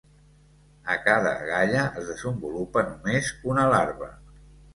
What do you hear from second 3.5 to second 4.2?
una larva.